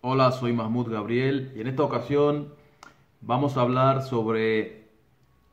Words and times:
Hola, 0.00 0.32
soy 0.32 0.52
Mahmoud 0.52 0.90
Gabriel 0.90 1.52
y 1.56 1.60
en 1.60 1.66
esta 1.68 1.82
ocasión 1.82 2.52
vamos 3.20 3.56
a 3.56 3.62
hablar 3.62 4.02
sobre 4.02 4.88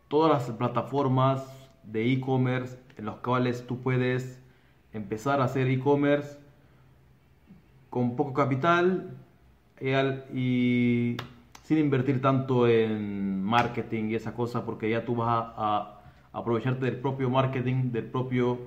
todas 0.10 0.32
las 0.50 0.58
plataformas 0.58 1.44
de 1.84 2.12
e-commerce 2.14 2.78
en 2.98 3.06
las 3.08 3.18
cuales 3.18 3.66
tú 3.68 3.82
puedes 3.82 4.42
empezar 4.94 5.42
a 5.42 5.46
hacer 5.46 5.68
e-commerce 5.70 6.38
con 7.90 8.16
poco 8.16 8.34
capital 8.34 9.18
y, 9.80 9.92
al- 9.92 10.26
y 10.34 11.18
sin 11.64 11.78
invertir 11.80 12.22
tanto 12.22 12.68
en 12.68 13.44
marketing 13.44 14.10
y 14.10 14.16
esa 14.16 14.34
cosa 14.34 14.66
porque 14.66 14.90
ya 14.90 15.06
tú 15.06 15.16
vas 15.16 15.30
a, 15.30 15.54
a 16.34 16.40
aprovecharte 16.40 16.86
del 16.86 16.98
propio 16.98 17.30
marketing, 17.30 17.92
del 17.92 18.06
propio 18.06 18.60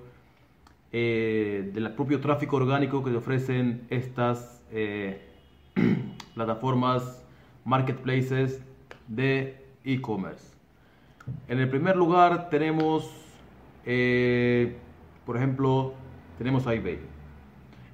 eh, 0.93 1.71
del 1.75 1.93
propio 1.93 2.21
tráfico 2.21 2.57
orgánico 2.57 3.05
que 3.05 3.11
te 3.11 3.17
ofrecen 3.17 3.87
estas 3.91 4.63
eh, 4.71 5.28
plataformas, 6.35 7.25
marketplaces 7.65 8.63
de 9.07 9.65
e-commerce. 9.85 10.55
En 11.49 11.59
el 11.59 11.69
primer 11.69 11.97
lugar 11.97 12.49
tenemos, 12.51 13.11
eh, 13.85 14.77
por 15.27 15.37
ejemplo, 15.37 15.95
tenemos 16.39 16.67
a 16.67 16.75
eBay. 16.75 16.99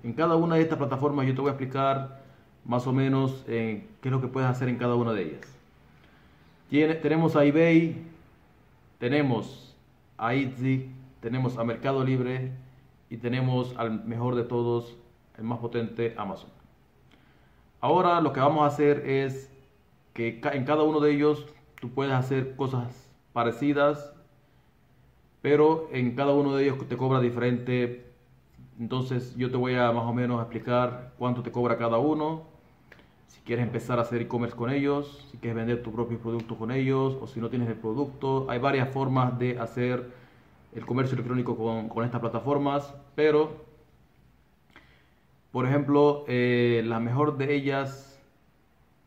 En 0.03 0.13
cada 0.13 0.37
una 0.37 0.57
de 0.57 0.63
estas 0.63 0.79
plataformas 0.79 1.27
yo 1.27 1.35
te 1.35 1.41
voy 1.41 1.49
a 1.49 1.53
explicar 1.53 2.23
más 2.65 2.87
o 2.87 2.93
menos 2.93 3.45
eh, 3.49 3.87
qué 4.01 4.09
es 4.09 4.13
lo 4.13 4.21
que 4.21 4.29
puedes 4.29 4.49
hacer 4.49 4.69
en 4.69 4.77
cada 4.77 4.95
una 4.95 5.13
de 5.13 5.23
ellas. 5.23 5.55
Tenemos 7.03 7.37
a 7.37 7.45
eBay, 7.45 8.03
tenemos 8.99 9.77
a 10.19 10.35
Etsy, 10.35 10.91
tenemos 11.21 11.57
a 11.57 11.65
Mercado 11.65 12.05
Libre 12.05 12.51
y 13.11 13.17
tenemos 13.17 13.75
al 13.77 14.05
mejor 14.05 14.35
de 14.35 14.43
todos, 14.43 14.97
el 15.39 15.45
más 15.45 15.59
potente, 15.59 16.15
Amazon. 16.17 16.64
Ahora 17.85 18.23
lo 18.23 18.33
que 18.33 18.41
vamos 18.41 18.63
a 18.63 18.69
hacer 18.69 19.07
es 19.07 19.53
que 20.15 20.41
en 20.55 20.65
cada 20.65 20.85
uno 20.85 21.01
de 21.01 21.13
ellos 21.13 21.45
tú 21.83 21.91
puedes 21.91 22.15
hacer 22.15 22.57
cosas 22.57 23.13
parecidas, 23.35 24.15
pero 25.43 25.91
en 25.93 26.17
cada 26.17 26.33
uno 26.33 26.57
de 26.57 26.65
ellos 26.65 26.79
te 26.89 26.97
cobra 26.97 27.21
diferente. 27.21 28.11
Entonces 28.81 29.37
yo 29.37 29.51
te 29.51 29.59
voy 29.59 29.75
a 29.75 29.93
más 29.93 30.05
o 30.05 30.15
menos 30.15 30.41
explicar 30.41 31.13
cuánto 31.19 31.43
te 31.43 31.53
cobra 31.53 31.77
cada 31.77 31.99
uno, 31.99 32.45
si 33.27 33.43
quieres 33.43 33.67
empezar 33.67 33.99
a 33.99 34.03
hacer 34.03 34.23
e-commerce 34.23 34.57
con 34.57 34.71
ellos, 34.71 35.29
si 35.31 35.37
quieres 35.37 35.57
vender 35.57 35.83
tu 35.83 35.93
propio 35.93 36.19
producto 36.19 36.57
con 36.57 36.71
ellos, 36.71 37.19
o 37.21 37.27
si 37.27 37.39
no 37.39 37.51
tienes 37.51 37.69
el 37.69 37.77
producto. 37.77 38.47
Hay 38.49 38.61
varias 38.61 38.89
formas 38.95 39.39
de 39.39 39.59
hacer 39.59 40.11
el 40.75 40.87
comercio 40.87 41.17
electrónico 41.17 41.55
con, 41.55 41.91
con 41.91 42.03
estas 42.03 42.23
plataformas, 42.23 42.95
pero 43.15 43.74
por 45.55 45.67
ejemplo, 45.67 46.25
eh, 46.27 46.83
la 46.85 46.99
mejor 46.99 47.39
de 47.39 47.55
ellas, 47.55 48.21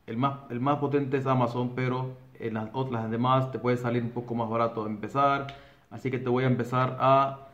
el 0.06 0.16
más, 0.16 0.40
el 0.50 0.62
más 0.62 0.80
potente 0.80 1.18
es 1.18 1.26
Amazon, 1.26 1.76
pero 1.76 2.16
en 2.40 2.54
las 2.54 2.70
otras 2.72 3.12
demás 3.12 3.52
te 3.52 3.60
puede 3.60 3.76
salir 3.76 4.02
un 4.02 4.12
poco 4.12 4.34
más 4.34 4.50
barato 4.50 4.88
empezar. 4.88 5.48
Así 5.92 6.10
que 6.10 6.20
te 6.20 6.30
voy 6.30 6.46
a 6.46 6.48
empezar 6.48 6.96
a, 7.02 7.50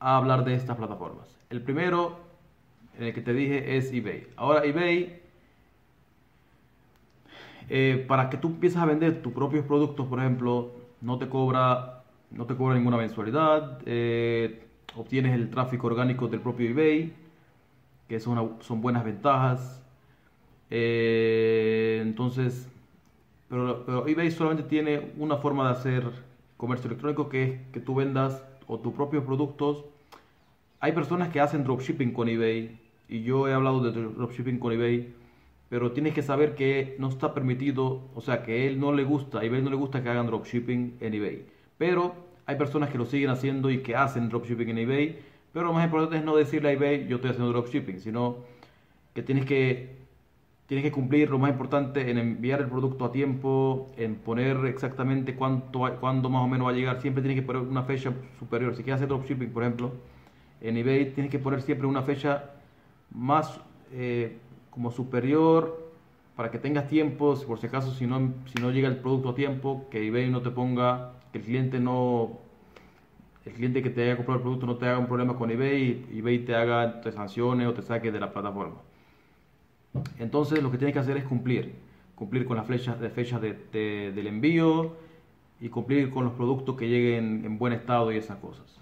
a 0.00 0.16
hablar 0.16 0.44
de 0.44 0.54
estas 0.54 0.76
plataformas. 0.76 1.38
El 1.48 1.62
primero, 1.62 2.18
en 2.98 3.04
el 3.04 3.14
que 3.14 3.20
te 3.20 3.32
dije, 3.32 3.76
es 3.76 3.92
eBay. 3.92 4.26
Ahora 4.34 4.64
eBay, 4.64 5.22
eh, 7.68 8.04
para 8.08 8.30
que 8.30 8.36
tú 8.36 8.48
empieces 8.48 8.80
a 8.80 8.84
vender 8.84 9.22
tus 9.22 9.32
propios 9.32 9.64
productos, 9.64 10.08
por 10.08 10.18
ejemplo, 10.18 10.72
no 11.00 11.18
te 11.18 11.28
cobra, 11.28 12.02
no 12.32 12.46
te 12.46 12.56
cobra 12.56 12.74
ninguna 12.74 12.96
mensualidad. 12.96 13.78
eh, 13.86 14.64
obtienes 14.96 15.34
el 15.34 15.50
tráfico 15.50 15.86
orgánico 15.86 16.26
del 16.26 16.40
propio 16.40 16.68
eBay 16.68 17.27
que 18.08 18.16
es 18.16 18.26
una- 18.26 18.48
son 18.60 18.80
buenas 18.80 19.04
ventajas. 19.04 19.82
Eh, 20.70 22.00
entonces, 22.02 22.68
pero, 23.48 23.84
pero 23.86 24.06
eBay 24.06 24.30
solamente 24.30 24.68
tiene 24.68 25.12
una 25.18 25.36
forma 25.38 25.66
de 25.66 25.72
hacer 25.72 26.04
comercio 26.56 26.88
electrónico 26.88 27.28
que 27.28 27.42
es 27.44 27.60
que 27.72 27.80
tú 27.80 27.94
vendas 27.94 28.44
o 28.66 28.78
tus 28.78 28.92
propios 28.92 29.24
productos. 29.24 29.84
Hay 30.80 30.92
personas 30.92 31.28
que 31.30 31.40
hacen 31.40 31.64
dropshipping 31.64 32.12
con 32.12 32.28
eBay 32.28 32.78
y 33.08 33.22
yo 33.22 33.48
he 33.48 33.54
hablado 33.54 33.80
de 33.82 33.90
dropshipping 33.92 34.58
con 34.58 34.72
eBay, 34.72 35.14
pero 35.68 35.92
tienes 35.92 36.14
que 36.14 36.22
saber 36.22 36.54
que 36.54 36.96
no 36.98 37.08
está 37.08 37.34
permitido, 37.34 38.02
o 38.14 38.20
sea, 38.20 38.42
que 38.42 38.66
él 38.66 38.78
no 38.78 38.92
le 38.92 39.04
gusta, 39.04 39.40
a 39.40 39.44
eBay 39.44 39.62
no 39.62 39.70
le 39.70 39.76
gusta 39.76 40.02
que 40.02 40.08
hagan 40.10 40.26
dropshipping 40.26 40.96
en 41.00 41.14
eBay. 41.14 41.46
Pero 41.78 42.14
hay 42.46 42.56
personas 42.56 42.90
que 42.90 42.98
lo 42.98 43.06
siguen 43.06 43.30
haciendo 43.30 43.70
y 43.70 43.78
que 43.82 43.96
hacen 43.96 44.28
dropshipping 44.28 44.68
en 44.70 44.78
eBay, 44.78 45.18
pero 45.52 45.66
lo 45.66 45.72
más 45.72 45.84
importante 45.84 46.16
es 46.16 46.24
no 46.24 46.36
decirle 46.36 46.70
a 46.70 46.72
eBay 46.72 47.06
yo 47.06 47.16
estoy 47.16 47.30
haciendo 47.30 47.52
dropshipping, 47.52 48.00
sino 48.00 48.38
que 49.14 49.22
tienes 49.22 49.46
que 49.46 49.98
tienes 50.68 50.84
que 50.84 50.92
cumplir 50.92 51.30
lo 51.30 51.38
más 51.38 51.50
importante 51.50 52.10
en 52.10 52.18
enviar 52.18 52.60
el 52.60 52.68
producto 52.68 53.06
a 53.06 53.10
tiempo, 53.10 53.86
en 53.96 54.16
poner 54.16 54.66
exactamente 54.66 55.34
cuánto, 55.34 55.80
cuándo 55.98 56.28
más 56.28 56.44
o 56.44 56.46
menos 56.46 56.66
va 56.66 56.72
a 56.72 56.74
llegar. 56.74 57.00
Siempre 57.00 57.22
tienes 57.22 57.40
que 57.40 57.46
poner 57.46 57.62
una 57.62 57.84
fecha 57.84 58.12
superior. 58.38 58.76
Si 58.76 58.82
quieres 58.82 58.96
hacer 58.96 59.08
dropshipping, 59.08 59.50
por 59.50 59.62
ejemplo, 59.62 59.92
en 60.60 60.76
eBay 60.76 61.12
tienes 61.12 61.32
que 61.32 61.38
poner 61.38 61.62
siempre 61.62 61.86
una 61.86 62.02
fecha 62.02 62.50
más 63.10 63.58
eh, 63.92 64.36
como 64.70 64.90
superior 64.90 65.90
para 66.36 66.50
que 66.50 66.58
tengas 66.58 66.86
tiempo, 66.86 67.34
por 67.46 67.58
si 67.58 67.66
acaso 67.66 67.92
si 67.94 68.06
no, 68.06 68.34
si 68.52 68.60
no 68.60 68.70
llega 68.70 68.88
el 68.88 68.98
producto 68.98 69.30
a 69.30 69.34
tiempo, 69.34 69.86
que 69.90 70.06
eBay 70.06 70.28
no 70.30 70.42
te 70.42 70.50
ponga, 70.50 71.14
que 71.32 71.38
el 71.38 71.44
cliente 71.44 71.80
no, 71.80 72.40
el 73.48 73.54
cliente 73.54 73.82
que 73.82 73.90
te 73.90 74.02
haya 74.04 74.16
comprado 74.16 74.38
el 74.38 74.42
producto 74.42 74.66
no 74.66 74.76
te 74.76 74.86
haga 74.86 74.98
un 74.98 75.06
problema 75.06 75.36
con 75.36 75.50
eBay 75.50 76.06
y 76.12 76.18
eBay 76.18 76.40
te 76.40 76.54
haga, 76.54 77.00
te 77.00 77.10
sancione 77.12 77.66
o 77.66 77.72
te 77.72 77.82
saque 77.82 78.12
de 78.12 78.20
la 78.20 78.32
plataforma. 78.32 78.76
Entonces 80.18 80.62
lo 80.62 80.70
que 80.70 80.76
tienes 80.78 80.92
que 80.92 81.00
hacer 81.00 81.16
es 81.16 81.24
cumplir, 81.24 81.72
cumplir 82.14 82.44
con 82.44 82.56
las 82.56 82.66
flechas 82.66 83.00
de 83.00 83.08
fechas 83.08 83.40
de- 83.40 83.56
de- 83.72 84.12
del 84.14 84.26
envío 84.26 84.96
y 85.60 85.70
cumplir 85.70 86.10
con 86.10 86.24
los 86.24 86.34
productos 86.34 86.76
que 86.76 86.88
lleguen 86.88 87.42
en 87.44 87.58
buen 87.58 87.72
estado 87.72 88.12
y 88.12 88.16
esas 88.16 88.36
cosas. 88.36 88.80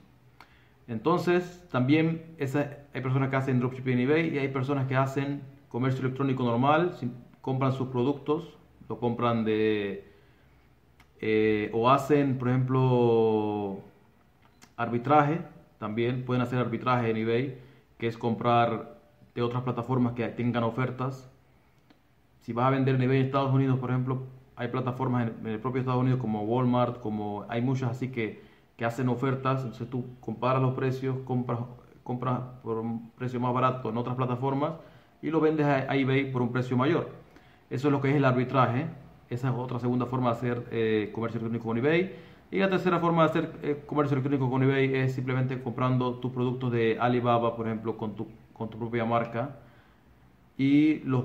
Entonces 0.89 1.65
también 1.71 2.23
esa- 2.39 2.79
hay 2.93 3.01
personas 3.01 3.31
que 3.31 3.37
hacen 3.37 3.61
dropshipping 3.61 3.95
en 3.95 4.01
eBay 4.01 4.35
y 4.35 4.39
hay 4.39 4.49
personas 4.49 4.87
que 4.87 4.97
hacen 4.97 5.43
comercio 5.69 6.01
electrónico 6.01 6.43
normal, 6.45 6.97
compran 7.41 7.73
sus 7.73 7.89
productos, 7.89 8.57
lo 8.89 8.99
compran 8.99 9.45
de 9.45 10.05
eh, 11.21 11.71
o 11.73 11.89
hacen, 11.91 12.37
por 12.37 12.49
ejemplo, 12.49 13.81
arbitraje, 14.77 15.41
también 15.79 16.25
pueden 16.25 16.43
hacer 16.43 16.59
arbitraje 16.59 17.11
en 17.11 17.17
eBay, 17.17 17.59
que 17.99 18.07
es 18.07 18.17
comprar 18.17 18.99
de 19.35 19.43
otras 19.43 19.63
plataformas 19.63 20.15
que 20.15 20.27
tengan 20.29 20.65
ofertas. 20.65 21.31
Si 22.41 22.53
vas 22.53 22.67
a 22.67 22.71
vender 22.71 22.95
en 22.95 23.03
eBay 23.03 23.21
en 23.21 23.27
Estados 23.27 23.53
Unidos, 23.53 23.79
por 23.79 23.91
ejemplo, 23.91 24.23
hay 24.57 24.69
plataformas 24.69 25.29
en, 25.29 25.47
el 25.47 25.61
propio 25.61 25.81
Estados 25.81 26.01
Unidos 26.01 26.21
como 26.21 26.43
Walmart, 26.43 27.01
como 27.01 27.45
hay 27.49 27.61
muchas 27.61 27.91
así 27.91 28.09
que, 28.09 28.43
que 28.77 28.85
hacen 28.85 29.09
ofertas, 29.09 29.63
entonces 29.63 29.91
tú 29.91 30.05
comparas 30.21 30.63
los 30.63 30.75
precios, 30.75 31.19
compras, 31.25 31.59
compras 32.03 32.41
por 32.63 32.79
un 32.79 33.11
precio 33.11 33.41
más 33.41 33.53
barato 33.53 33.91
en 33.91 33.97
otras 33.97 34.17
plataformas 34.17 34.75
y 35.23 35.31
lo 35.31 35.41
vendes 35.41 35.67
a, 35.67 35.91
a 35.91 35.97
eBay 35.97 36.31
por 36.31 36.43
un 36.43 36.53
precio 36.53 36.77
mayor. 36.77 37.11
Eso 37.69 37.89
es 37.89 37.93
lo 37.93 38.01
que 38.01 38.11
es 38.11 38.17
el 38.17 38.25
arbitraje. 38.25 38.87
Esa 39.29 39.49
es 39.49 39.55
otra 39.57 39.81
segunda 39.81 40.07
forma 40.07 40.31
de 40.31 40.37
hacer 40.37 40.67
eh, 40.71 41.11
comercio 41.13 41.41
electrónico 41.41 41.67
con 41.67 41.79
eBay. 41.79 42.15
Y 42.51 42.59
la 42.59 42.71
tercera 42.71 43.01
forma 43.01 43.25
de 43.25 43.29
hacer 43.31 43.59
eh, 43.63 43.83
comercio 43.87 44.15
electrónico 44.17 44.51
con 44.51 44.63
eBay 44.63 44.95
es 44.95 45.15
simplemente 45.15 45.61
comprando 45.63 46.19
tus 46.21 46.33
productos 46.33 46.73
de 46.73 46.97
Alibaba, 47.01 47.57
por 47.57 47.67
ejemplo, 47.67 47.97
con 47.97 48.15
tu, 48.17 48.29
con 48.53 48.71
tu 48.71 48.79
propia 48.79 49.05
marca. 49.05 49.61
Y 50.57 51.01
los, 51.01 51.25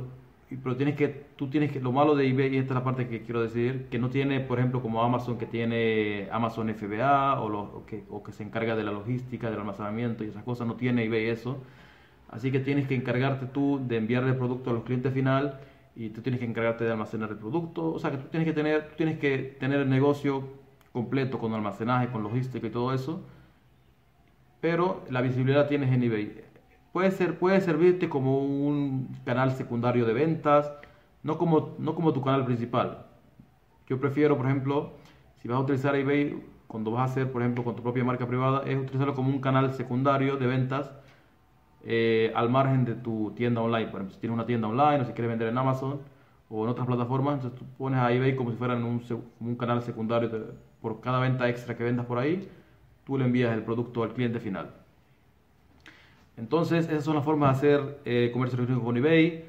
pero 0.64 0.76
tienes 0.76 0.96
que, 0.96 1.08
tú 1.38 1.50
tienes 1.50 1.72
que, 1.72 1.80
lo 1.80 1.92
malo 1.94 2.16
de 2.16 2.28
eBay, 2.30 2.56
y 2.56 2.58
esta 2.58 2.74
es 2.74 2.76
la 2.80 2.84
parte 2.84 3.08
que 3.08 3.22
quiero 3.24 3.42
decir, 3.42 3.88
que 3.90 4.00
no 4.00 4.10
tiene, 4.10 4.42
por 4.42 4.60
ejemplo, 4.60 4.82
como 4.82 5.02
Amazon, 5.04 5.38
que 5.38 5.46
tiene 5.46 6.28
Amazon 6.32 6.70
FBA 6.70 7.40
o, 7.42 7.50
lo- 7.50 7.62
o 7.62 7.86
que, 7.86 8.04
o 8.10 8.24
que 8.24 8.32
se 8.34 8.44
encarga 8.44 8.76
de 8.76 8.84
la 8.84 8.92
logística, 8.92 9.50
del 9.50 9.60
almacenamiento 9.60 10.24
y 10.24 10.28
esas 10.30 10.44
cosas, 10.44 10.68
no 10.68 10.76
tiene 10.76 11.06
eBay 11.06 11.28
eso. 11.30 11.64
Así 12.30 12.52
que 12.52 12.60
tienes 12.60 12.88
que 12.88 12.96
encargarte 12.96 13.46
tú 13.48 13.82
de 13.88 13.98
enviarle 13.98 14.32
el 14.32 14.38
producto 14.38 14.70
a 14.72 14.74
los 14.74 14.84
clientes 14.84 15.14
final 15.14 15.60
y 15.96 16.10
tú 16.10 16.22
tienes 16.22 16.40
que 16.40 16.46
encargarte 16.46 16.84
de 16.86 16.92
almacenar 16.92 17.30
el 17.32 17.38
producto. 17.38 17.94
O 17.94 18.00
sea 18.00 18.12
que 18.12 18.18
tú 18.18 18.28
tienes 18.30 18.48
que 18.48 18.54
tener, 18.54 18.90
tú 18.90 18.96
tienes 18.98 19.20
que 19.20 19.58
tener 19.60 19.82
el 19.82 19.90
negocio 19.90 20.44
completo 20.94 21.40
con 21.40 21.54
almacenaje, 21.54 22.10
con 22.12 22.24
logística 22.24 22.68
y 22.68 22.72
todo 22.72 22.94
eso. 22.94 23.24
Pero 24.60 25.04
la 25.10 25.22
visibilidad 25.22 25.68
tienes 25.68 25.92
en 25.92 26.04
eBay. 26.04 26.42
Puede 26.94 27.12
ser, 27.12 27.40
puede 27.40 27.62
servirte 27.62 28.10
como 28.10 28.40
un 28.44 29.08
canal 29.26 29.52
secundario 29.54 30.06
de 30.06 30.14
ventas, 30.14 30.72
no 31.24 31.38
como, 31.38 31.76
no 31.80 31.96
como 31.96 32.14
tu 32.14 32.22
canal 32.22 32.46
principal. 32.46 33.06
Yo 33.88 34.00
prefiero, 34.00 34.38
por 34.38 34.46
ejemplo, 34.48 34.94
si 35.38 35.48
vas 35.48 35.58
a 35.58 35.62
utilizar 35.62 35.96
eBay, 35.96 36.42
cuando 36.68 36.92
vas 36.92 37.02
a 37.10 37.12
hacer, 37.14 37.32
por 37.32 37.42
ejemplo, 37.42 37.64
con 37.64 37.76
tu 37.76 37.84
propia 37.84 38.04
marca 38.04 38.28
privada, 38.28 38.64
es 38.66 38.78
utilizarlo 38.78 39.16
como 39.16 39.30
un 39.30 39.42
canal 39.42 39.74
secundario 39.74 40.38
de 40.38 40.48
ventas 40.48 40.92
eh, 41.84 42.32
al 42.36 42.50
margen 42.50 42.86
de 42.86 42.96
tu 42.96 43.32
tienda 43.36 43.62
online. 43.62 43.88
Por 43.88 44.02
ejemplo, 44.02 44.14
si 44.16 44.20
tienes 44.22 44.36
una 44.36 44.46
tienda 44.46 44.68
online 44.68 45.02
o 45.04 45.06
si 45.06 45.14
quieres 45.14 45.30
vender 45.30 45.48
en 45.50 45.58
Amazon 45.58 46.02
o 46.50 46.64
en 46.66 46.70
otras 46.70 46.88
plataformas, 46.88 47.36
entonces 47.36 47.60
tú 47.60 47.66
pones 47.78 48.00
a 48.00 48.12
eBay 48.14 48.36
como 48.36 48.52
si 48.52 48.58
fuera 48.58 48.76
un, 48.76 49.02
un 49.40 49.56
canal 49.56 49.82
secundario. 49.84 50.30
de- 50.30 50.71
por 50.82 51.02
cada 51.02 51.20
venta 51.20 51.50
extra 51.50 51.78
que 51.78 51.84
vendas 51.84 52.06
por 52.06 52.18
ahí, 52.18 52.50
tú 53.06 53.18
le 53.18 53.26
envías 53.26 53.54
el 53.54 53.64
producto 53.64 54.04
al 54.04 54.14
cliente 54.14 54.40
final. 54.40 54.72
Entonces, 56.38 56.88
esas 56.88 57.04
son 57.04 57.16
las 57.16 57.26
formas 57.26 57.62
de 57.62 57.74
hacer 57.74 58.00
eh, 58.06 58.30
comercio 58.34 58.58
electrónico 58.58 58.86
con 58.86 58.98
eBay. 58.98 59.46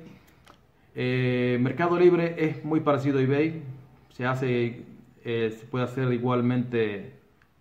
Eh, 0.95 1.59
Mercado 1.61 1.99
Libre 1.99 2.35
es 2.37 2.65
muy 2.65 2.81
parecido 2.81 3.19
a 3.19 3.23
eBay, 3.23 3.63
se 4.11 4.27
hace, 4.27 4.85
eh, 5.25 5.57
se 5.59 5.67
puede 5.67 5.85
hacer 5.85 6.13
igualmente, 6.13 7.15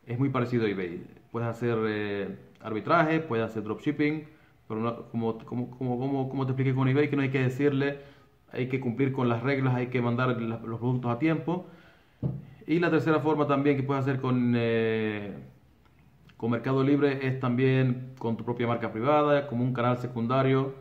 es 0.06 0.20
muy 0.20 0.30
parecido 0.30 0.66
a 0.66 0.70
eBay. 0.70 1.04
Puedes 1.32 1.48
hacer 1.48 1.78
eh, 1.88 2.36
arbitraje, 2.62 3.22
puedes 3.22 3.46
hacer 3.46 3.64
dropshipping, 3.64 4.26
pero 4.68 5.08
como, 5.12 5.38
como, 5.40 5.70
como, 5.70 6.30
como, 6.30 6.46
te 6.46 6.52
expliqué 6.52 6.76
con 6.76 6.90
eBay, 6.90 7.10
que 7.10 7.16
no 7.16 7.22
hay 7.22 7.30
que 7.30 7.42
decirle, 7.42 8.00
hay 8.52 8.68
que 8.68 8.82
cumplir 8.82 9.14
con 9.14 9.30
las 9.30 9.44
reglas, 9.44 9.76
hay 9.76 9.88
que 9.88 10.02
mandar 10.02 10.30
los 10.42 10.80
productos 10.80 11.10
a 11.12 11.20
tiempo. 11.20 11.68
Y 12.72 12.80
la 12.80 12.90
tercera 12.90 13.20
forma 13.20 13.48
también 13.48 13.76
que 13.76 13.84
puedes 13.84 14.04
hacer 14.04 14.22
con, 14.22 14.56
con 16.38 16.52
Mercado 16.52 16.82
Libre 16.86 17.28
es 17.28 17.38
también 17.38 18.14
con 18.18 18.38
tu 18.38 18.46
propia 18.46 18.66
marca 18.66 18.94
privada, 18.94 19.46
como 19.48 19.66
un 19.66 19.74
canal 19.74 19.98
secundario 19.98 20.74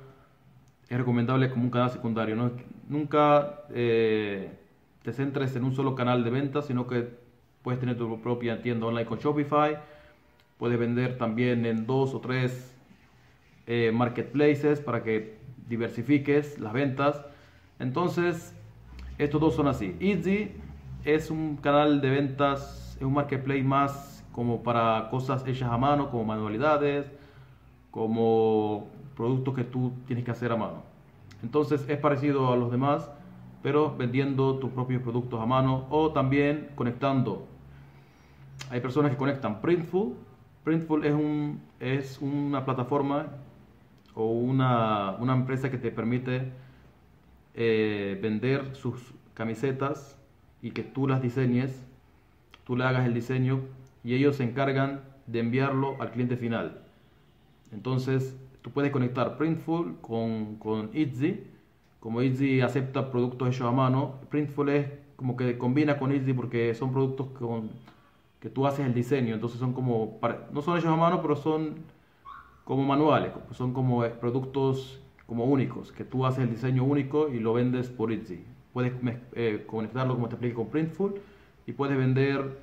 es 0.89 0.97
recomendable 0.97 1.51
como 1.51 1.65
un 1.65 1.71
canal 1.71 1.91
secundario. 1.91 2.37
¿no? 2.37 2.53
Nunca 2.89 3.63
eh, 3.71 4.53
te 5.03 5.13
centres 5.13 5.57
en 5.57 5.65
un 5.65 5.75
solo 5.75 5.97
canal 5.97 6.23
de 6.23 6.31
venta, 6.31 6.63
sino 6.63 6.87
que 6.87 7.09
puedes 7.63 7.81
tener 7.81 7.99
tu 7.99 8.21
propia 8.21 8.63
tienda 8.63 8.87
online 8.87 9.07
con 9.07 9.19
Shopify. 9.19 9.77
Puedes 10.59 10.79
vender 10.79 11.19
también 11.19 11.67
en 11.67 11.87
dos 11.87 12.15
o 12.15 12.21
tres 12.21 12.73
eh, 13.67 13.91
marketplaces 13.93 14.81
para 14.81 15.03
que 15.03 15.39
diversifiques 15.69 16.61
las 16.61 16.73
ventas. 16.73 17.21
Entonces, 17.81 18.55
estos 19.19 19.41
dos 19.41 19.57
son 19.57 19.67
así. 19.67 19.97
Easy 19.99 20.53
es 21.05 21.31
un 21.31 21.57
canal 21.57 22.01
de 22.01 22.11
ventas, 22.11 22.97
es 22.99 23.03
un 23.03 23.15
marketplace 23.15 23.63
más 23.63 24.25
como 24.33 24.63
para 24.63 25.09
cosas 25.11 25.47
hechas 25.47 25.71
a 25.71 25.79
mano, 25.79 26.11
como 26.11 26.25
manualidades, 26.25 27.11
como 27.91 28.89
productos 29.17 29.55
que 29.55 29.65
tú 29.65 29.93
tienes 30.07 30.25
que 30.25 30.31
hacer 30.31 30.53
a 30.53 30.57
mano. 30.57 30.83
Entonces 31.43 31.85
es 31.89 31.99
parecido 31.99 32.53
a 32.53 32.57
los 32.57 32.71
demás, 32.71 33.11
pero 33.63 33.95
vendiendo 33.97 34.59
tus 34.59 34.71
propios 34.71 35.03
productos 35.03 35.41
a 35.41 35.47
mano 35.47 35.87
o 35.91 36.13
también 36.13 36.71
conectando. 36.75 37.47
Hay 38.71 38.81
personas 38.81 39.11
que 39.11 39.17
conectan 39.17 39.61
Printful. 39.61 40.15
Printful 40.65 41.05
es, 41.05 41.15
un, 41.15 41.61
es 41.81 42.19
una 42.21 42.65
plataforma 42.65 43.29
o 44.15 44.27
una, 44.27 45.17
una 45.19 45.33
empresa 45.33 45.71
que 45.71 45.79
te 45.79 45.91
permite 45.91 46.53
eh, 47.55 48.19
vender 48.23 48.77
sus 48.77 49.15
camisetas 49.35 50.20
y 50.63 50.73
que 50.73 50.83
tú 50.83 51.07
las 51.07 51.23
diseñes, 51.23 51.85
tú 52.65 52.77
le 52.77 52.85
hagas 52.85 53.07
el 53.07 53.15
diseño 53.15 53.61
y 54.05 54.15
ellos 54.15 54.37
se 54.37 54.45
encargan 54.45 55.01
de 55.27 55.41
enviarlo 55.41 55.97
al 56.01 56.11
cliente 56.11 56.37
final. 56.37 56.83
Entonces, 57.73 58.37
tú 58.63 58.71
puedes 58.71 58.91
conectar 58.91 59.37
Printful 59.37 59.97
con, 60.01 60.57
con 60.57 60.91
Etsy. 60.93 61.45
Como 62.01 62.21
Etsy 62.21 62.61
acepta 62.61 63.11
productos 63.11 63.49
hechos 63.49 63.69
a 63.69 63.73
mano, 63.73 64.15
Printful 64.31 64.69
es 64.71 64.89
como 65.17 65.37
que 65.37 65.59
combina 65.59 65.99
con 65.99 66.13
Etsy 66.13 66.33
porque 66.33 66.75
son 66.75 66.93
productos 66.93 67.29
con, 67.39 67.71
que 68.41 68.49
tú 68.49 68.67
haces 68.67 68.87
el 68.87 68.95
diseño. 68.95 69.35
Entonces 69.35 69.61
son 69.61 69.73
como, 69.73 70.19
no 70.53 70.63
son 70.63 70.79
hechos 70.79 70.91
a 70.91 70.97
mano, 70.97 71.21
pero 71.23 71.37
son 71.37 71.75
como 72.65 72.85
manuales, 72.85 73.33
son 73.53 73.73
como 73.73 74.05
eh, 74.05 74.11
productos 74.11 75.01
como 75.27 75.45
únicos, 75.45 75.93
que 75.93 76.05
tú 76.05 76.27
haces 76.27 76.45
el 76.45 76.51
diseño 76.51 76.83
único 76.85 77.29
y 77.29 77.39
lo 77.39 77.53
vendes 77.53 77.89
por 77.89 78.11
Etsy. 78.13 78.45
Puedes 78.73 78.93
eh, 79.35 79.65
conectarlo 79.67 80.15
como 80.15 80.29
te 80.29 80.35
expliqué 80.35 80.55
con 80.55 80.69
Printful 80.69 81.21
y 81.67 81.73
puedes 81.73 81.97
vender 81.97 82.59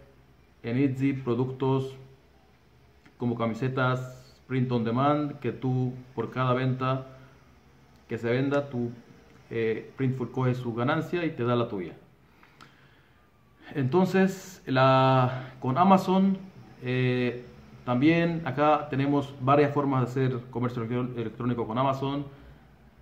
en 0.64 0.78
Etsy 0.78 1.14
productos 1.14 1.96
como 3.18 3.36
camisetas 3.36 4.36
print 4.48 4.72
on 4.72 4.84
demand, 4.84 5.40
que 5.40 5.52
tú 5.52 5.94
por 6.16 6.32
cada 6.32 6.54
venta 6.54 7.08
que 8.08 8.18
se 8.18 8.30
venda, 8.30 8.70
tu 8.70 8.92
eh, 9.50 9.92
Printful 9.98 10.32
coge 10.32 10.56
su 10.56 10.74
ganancia 10.74 11.26
y 11.26 11.32
te 11.32 11.44
da 11.44 11.56
la 11.56 11.68
tuya. 11.68 11.94
Entonces, 13.76 14.62
la, 14.66 15.54
con 15.60 15.78
Amazon 15.78 16.38
eh, 16.82 17.44
también 17.86 18.42
acá 18.46 18.88
tenemos 18.90 19.34
varias 19.42 19.74
formas 19.74 20.14
de 20.14 20.26
hacer 20.26 20.42
comercio 20.50 20.84
electrónico 20.84 21.68
con 21.68 21.78
Amazon. 21.78 22.26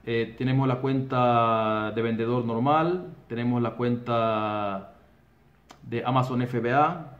Eh, 0.07 0.35
tenemos 0.37 0.67
la 0.67 0.81
cuenta 0.81 1.91
de 1.95 2.01
vendedor 2.03 2.45
normal, 2.45 3.15
tenemos 3.27 3.59
la 3.59 3.71
cuenta 3.71 4.93
de 5.81 6.03
Amazon 6.05 6.45
FBA 6.45 7.17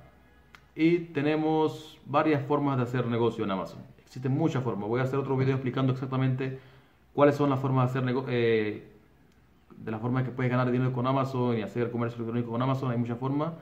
y 0.76 1.00
tenemos 1.00 2.00
varias 2.06 2.46
formas 2.46 2.78
de 2.78 2.84
hacer 2.84 3.08
negocio 3.08 3.44
en 3.44 3.50
Amazon. 3.50 3.80
Existen 4.06 4.32
muchas 4.34 4.64
formas. 4.64 4.88
Voy 4.88 5.00
a 5.00 5.04
hacer 5.04 5.18
otro 5.18 5.36
video 5.36 5.56
explicando 5.56 5.94
exactamente 5.94 6.60
cuáles 7.14 7.36
son 7.36 7.50
las 7.50 7.60
formas 7.60 7.86
de 7.86 7.90
hacer 7.90 8.04
negocio. 8.04 8.30
Eh, 8.32 8.92
de 9.78 9.92
las 9.92 10.00
formas 10.00 10.24
que 10.24 10.30
puedes 10.30 10.52
ganar 10.52 10.72
dinero 10.72 10.94
con 10.94 11.08
Amazon 11.08 11.58
y 11.58 11.64
hacer 11.64 11.90
comercio 11.90 12.18
electrónico 12.18 12.52
con 12.52 12.62
Amazon. 12.62 12.92
Hay 12.92 12.98
muchas 12.98 13.18
formas. 13.18 13.54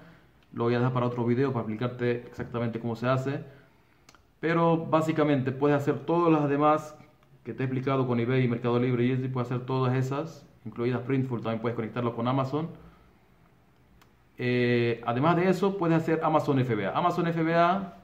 Lo 0.51 0.65
voy 0.65 0.75
a 0.75 0.79
dejar 0.79 0.93
para 0.93 1.05
otro 1.05 1.25
video 1.25 1.53
para 1.53 1.61
explicarte 1.61 2.27
exactamente 2.27 2.79
cómo 2.79 2.97
se 2.97 3.07
hace. 3.07 3.43
Pero 4.41 4.85
básicamente 4.85 5.53
puedes 5.53 5.77
hacer 5.77 5.99
todas 5.99 6.31
las 6.31 6.49
demás 6.49 6.95
que 7.43 7.53
te 7.53 7.63
he 7.63 7.65
explicado 7.65 8.07
con 8.07 8.19
eBay, 8.19 8.47
Mercado 8.47 8.79
Libre 8.79 9.05
y 9.05 9.11
Etsy. 9.11 9.27
Puedes 9.27 9.51
hacer 9.51 9.65
todas 9.65 9.95
esas, 9.95 10.45
incluidas 10.65 11.01
Printful. 11.01 11.41
También 11.41 11.61
puedes 11.61 11.75
conectarlo 11.75 12.15
con 12.15 12.27
Amazon. 12.27 12.69
Eh, 14.37 15.01
además 15.05 15.35
de 15.35 15.49
eso, 15.49 15.77
puedes 15.77 15.97
hacer 15.97 16.21
Amazon 16.23 16.63
FBA. 16.63 16.97
Amazon 16.97 17.31
FBA 17.31 18.03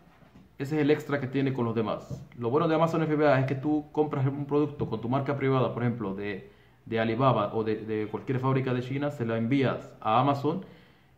ese 0.60 0.76
es 0.76 0.82
el 0.82 0.92
extra 0.92 1.22
que 1.22 1.28
tiene 1.28 1.54
con 1.54 1.64
los 1.64 1.74
demás. 1.74 2.22
Lo 2.38 2.50
bueno 2.50 2.68
de 2.68 2.76
Amazon 2.76 3.08
FBA 3.08 3.40
es 3.40 3.46
que 3.46 3.56
tú 3.56 3.86
compras 3.94 4.28
un 4.28 4.46
producto 4.46 4.90
con 4.90 5.00
tu 5.00 5.08
marca 5.08 5.38
privada, 5.38 5.74
por 5.74 5.84
ejemplo, 5.84 6.14
de, 6.14 6.52
Alibaba 7.00 7.54
o 7.54 7.64
de, 7.64 8.10
cualquier 8.12 8.40
fábrica 8.40 8.74
de 8.74 8.82
China, 8.82 9.10
se 9.10 9.26
lo 9.26 9.38
envías 9.38 9.94
a 10.02 10.20
Amazon 10.20 10.66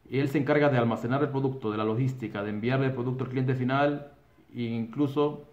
y 0.08 0.20
él 0.20 0.30
se 0.30 0.38
encarga 0.38 0.70
de 0.70 0.78
almacenar 0.78 1.24
el 1.24 1.30
producto, 1.30 1.72
de 1.72 1.78
la 1.78 1.86
logística, 1.86 2.44
de 2.44 2.52
enviarle 2.52 2.88
el 2.88 2.94
producto 2.94 3.24
al 3.24 3.32
cliente 3.32 3.56
final 3.56 4.12
e 4.54 4.62
incluso 4.62 5.46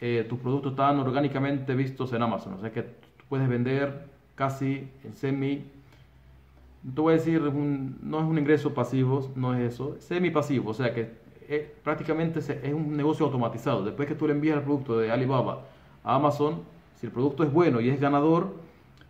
eh, 0.00 0.26
tus 0.28 0.38
productos 0.38 0.72
están 0.72 0.98
orgánicamente 0.98 1.74
vistos 1.74 2.12
en 2.12 2.22
Amazon. 2.22 2.54
O 2.54 2.60
sea 2.60 2.72
que 2.72 2.84
puedes 3.28 3.48
vender 3.48 4.06
casi 4.34 4.88
en 5.04 5.12
semi 5.12 5.64
te 6.92 7.00
voy 7.00 7.14
a 7.14 7.16
decir, 7.16 7.40
no 7.40 8.18
es 8.18 8.24
un 8.24 8.38
ingreso 8.38 8.74
pasivo, 8.74 9.30
no 9.36 9.54
es 9.54 9.72
eso, 9.72 9.96
semi 10.00 10.30
pasivo, 10.30 10.70
o 10.70 10.74
sea 10.74 10.92
que 10.92 11.10
prácticamente 11.82 12.40
es 12.40 12.74
un 12.74 12.96
negocio 12.96 13.24
automatizado. 13.24 13.84
Después 13.84 14.06
que 14.06 14.14
tú 14.14 14.26
le 14.26 14.34
envías 14.34 14.58
el 14.58 14.62
producto 14.62 14.98
de 14.98 15.10
Alibaba 15.10 15.62
a 16.02 16.16
Amazon, 16.16 16.62
si 16.96 17.06
el 17.06 17.12
producto 17.12 17.42
es 17.42 17.52
bueno 17.52 17.80
y 17.80 17.88
es 17.88 18.00
ganador, 18.00 18.54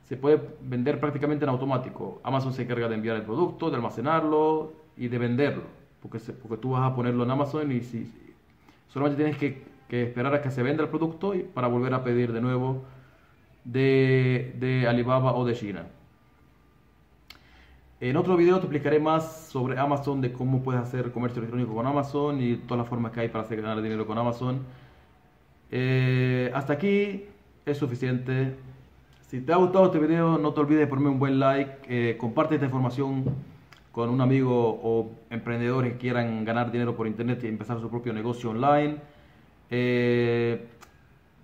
se 0.05 0.17
puede 0.17 0.41
vender 0.63 1.01
prácticamente 1.01 1.45
en 1.45 1.49
automático. 1.49 2.21
Amazon 2.23 2.53
se 2.53 2.63
encarga 2.63 2.89
de 2.89 2.95
enviar 2.95 3.17
el 3.17 3.23
producto, 3.23 3.71
de 3.71 3.77
almacenarlo 3.77 4.73
y 4.97 5.09
de 5.09 5.19
venderlo, 5.19 5.65
porque, 6.01 6.19
porque 6.19 6.57
tú 6.59 6.71
vas 6.73 6.91
a 6.91 6.95
ponerlo 6.95 7.25
en 7.25 7.31
Amazon 7.31 7.73
y 7.73 7.81
si, 7.81 8.13
solamente 8.89 9.25
tienes 9.25 9.39
que, 9.39 9.63
esperar 9.89 10.35
a 10.35 10.43
que 10.43 10.51
se 10.51 10.63
venda 10.63 10.83
el 10.83 10.89
producto 10.89 11.35
y, 11.35 11.43
para 11.43 11.69
volver 11.69 11.95
a 11.95 12.03
pedir 12.03 12.33
de 12.33 12.41
nuevo 12.41 12.85
de, 13.65 14.55
de 14.59 14.89
Alibaba 14.89 15.35
o 15.35 15.45
de 15.45 15.55
China. 15.55 15.87
En 18.01 18.17
otro 18.17 18.37
video 18.37 18.57
te 18.57 18.67
explicaré 18.67 18.99
más 18.99 19.47
sobre 19.49 19.79
Amazon, 19.79 20.21
de 20.21 20.33
cómo 20.33 20.63
puedes 20.63 20.83
hacer 20.83 21.11
comercio 21.13 21.39
electrónico 21.39 21.75
con 21.75 21.87
Amazon 21.87 22.43
y 22.43 22.57
todas 22.57 22.81
las 22.81 22.89
formas 22.89 23.13
que 23.13 23.21
hay 23.21 23.29
para 23.29 23.45
hacer 23.45 23.63
ganar 23.63 23.81
dinero 23.81 24.07
con 24.07 24.19
Amazon. 24.19 24.61
Eh, 25.71 26.51
hasta 26.55 26.75
aquí 26.75 27.25
es 27.65 27.79
suficiente. 27.79 28.57
Si 29.29 29.41
te 29.41 29.53
ha 29.53 29.57
gustado 29.57 29.87
este 29.87 29.99
video, 29.99 30.39
no 30.39 30.53
te 30.53 30.61
olvides 30.61 30.81
de 30.81 30.87
ponerme 30.87 31.11
un 31.11 31.19
buen 31.19 31.39
like. 31.39 31.79
Eh, 31.89 32.17
comparte 32.19 32.57
esta 32.57 32.67
información 32.67 33.25
con 33.91 34.11
un 34.11 34.21
amigo 34.21 34.81
o 34.83 35.11
emprendedores 35.31 35.93
que 35.93 35.99
quieran 35.99 36.45
ganar 36.45 36.71
dinero 36.71 36.95
por 36.97 37.07
internet 37.07 37.43
y 37.45 37.47
empezar 37.47 37.81
su 37.81 37.89
propio 37.89 38.13
negocio 38.13 38.51
online. 38.51 38.97
Eh, 39.77 40.69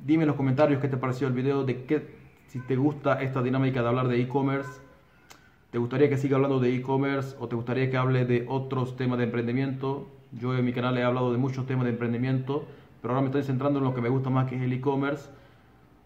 dime 0.06 0.22
en 0.22 0.28
los 0.28 0.36
comentarios 0.36 0.80
qué 0.80 0.86
te 0.86 0.96
pareció 0.96 1.26
el 1.26 1.32
video, 1.32 1.64
de 1.64 1.82
qué, 1.82 2.06
si 2.46 2.60
te 2.60 2.76
gusta 2.76 3.20
esta 3.22 3.42
dinámica 3.42 3.82
de 3.82 3.88
hablar 3.88 4.06
de 4.06 4.20
e-commerce. 4.20 4.70
¿Te 5.72 5.78
gustaría 5.78 6.08
que 6.08 6.16
siga 6.16 6.36
hablando 6.36 6.60
de 6.60 6.72
e-commerce 6.76 7.36
o 7.40 7.48
te 7.48 7.56
gustaría 7.56 7.90
que 7.90 7.96
hable 7.96 8.24
de 8.26 8.46
otros 8.48 8.96
temas 8.96 9.18
de 9.18 9.24
emprendimiento? 9.24 10.06
Yo 10.30 10.56
en 10.56 10.64
mi 10.64 10.72
canal 10.72 10.96
he 10.96 11.02
hablado 11.02 11.32
de 11.32 11.38
muchos 11.38 11.66
temas 11.66 11.86
de 11.86 11.90
emprendimiento, 11.90 12.66
pero 13.02 13.14
ahora 13.14 13.22
me 13.22 13.26
estoy 13.26 13.42
centrando 13.42 13.80
en 13.80 13.84
lo 13.86 13.94
que 13.96 14.00
me 14.00 14.08
gusta 14.08 14.30
más, 14.30 14.48
que 14.48 14.54
es 14.54 14.62
el 14.62 14.72
e-commerce 14.74 15.28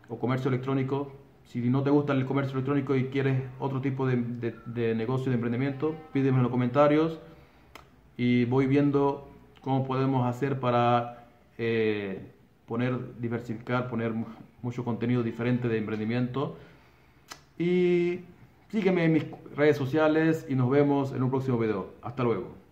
o 0.09 0.19
comercio 0.19 0.49
electrónico. 0.49 1.13
Si 1.45 1.61
no 1.61 1.83
te 1.83 1.91
gusta 1.91 2.15
el 2.15 2.25
comercio 2.25 2.55
electrónico 2.55 2.97
y 2.97 3.09
quieres 3.09 3.43
otro 3.59 3.83
tipo 3.83 4.07
de, 4.07 4.95
negocio 4.95 5.29
de 5.29 5.35
emprendimiento, 5.35 5.95
pídeme 6.15 6.39
en 6.39 6.45
los 6.45 6.51
comentarios 6.51 7.21
y 8.17 8.47
voy 8.47 8.67
viendo 8.67 9.29
cómo 9.61 9.87
podemos 9.87 10.27
hacer 10.27 10.59
para 10.59 11.24
eh, 11.59 12.21
poner, 12.67 13.19
diversificar, 13.21 13.89
poner 13.89 14.13
mucho 14.63 14.85
contenido 14.85 15.23
diferente 15.23 15.69
de 15.69 15.79
emprendimiento. 15.79 16.57
Y 17.59 18.21
Sígueme 18.75 19.05
en 19.05 19.13
mis 19.13 19.25
redes 19.55 19.77
sociales 19.77 20.47
y 20.49 20.57
nos 20.57 20.69
vemos 20.69 21.13
en 21.13 21.23
un 21.23 21.31
próximo 21.31 21.57
video. 21.59 21.93
Hasta 22.03 22.25
luego. 22.25 22.64